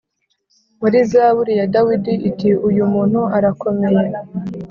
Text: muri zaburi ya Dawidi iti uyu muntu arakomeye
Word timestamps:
muri 0.81 0.97
zaburi 1.11 1.53
ya 1.59 1.65
Dawidi 1.73 2.13
iti 2.29 2.49
uyu 2.67 2.83
muntu 2.93 3.19
arakomeye 3.37 4.05